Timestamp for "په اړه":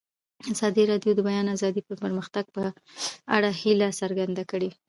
2.55-3.49